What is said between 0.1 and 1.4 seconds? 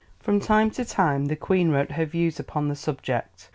From time to time the